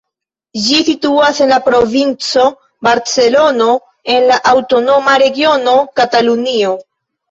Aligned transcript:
Ĝi 0.61 0.79
situas 0.87 1.41
en 1.47 1.53
la 1.55 1.59
Provinco 1.67 2.47
Barcelono, 2.89 3.71
en 4.17 4.29
la 4.35 4.43
aŭtonoma 4.57 5.23
regiono 5.29 5.81
Katalunio. 6.01 6.79